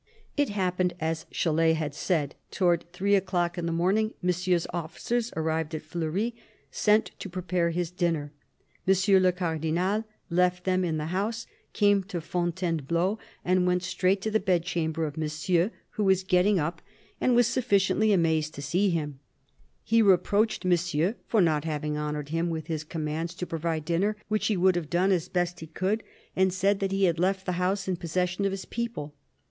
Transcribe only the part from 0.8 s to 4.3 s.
as Chalais had said: towards three o'clock in the morning